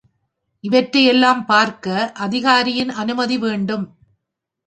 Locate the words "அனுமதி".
2.89-3.37